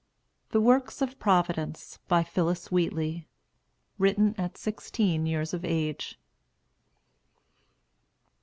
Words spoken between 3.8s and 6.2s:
[Written at sixteen years of age.